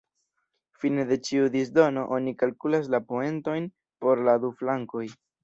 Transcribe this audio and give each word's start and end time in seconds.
Fine 0.83 1.03
de 1.11 1.17
ĉiu 1.27 1.49
"disdono" 1.55 2.05
oni 2.17 2.33
kalkulas 2.39 2.91
la 2.95 3.01
poentojn 3.13 3.69
por 4.03 4.25
la 4.31 4.37
du 4.47 4.53
flankoj. 4.65 5.07